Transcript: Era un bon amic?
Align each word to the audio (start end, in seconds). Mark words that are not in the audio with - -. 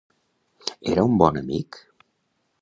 Era 0.93 1.03
un 1.09 1.19
bon 1.23 1.39
amic? 1.43 1.79